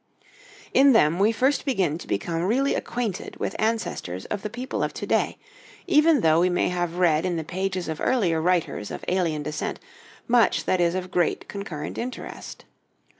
In 0.73 0.93
them 0.93 1.19
we 1.19 1.31
first 1.31 1.63
begin 1.63 1.99
to 1.99 2.07
become 2.07 2.41
really 2.41 2.73
acquainted 2.73 3.35
with 3.39 3.55
ancestors 3.59 4.25
of 4.25 4.41
the 4.41 4.49
people 4.49 4.81
of 4.81 4.95
to 4.95 5.05
day, 5.05 5.37
even 5.85 6.21
though 6.21 6.39
we 6.39 6.49
may 6.49 6.69
have 6.69 6.95
read 6.97 7.23
in 7.23 7.35
the 7.37 7.43
pages 7.43 7.87
of 7.87 8.01
earlier 8.01 8.41
writers 8.41 8.89
of 8.89 9.05
alien 9.07 9.43
descent 9.43 9.79
much 10.27 10.65
that 10.65 10.81
is 10.81 10.95
of 10.95 11.11
great 11.11 11.47
concurrent 11.47 11.99
interest. 11.99 12.65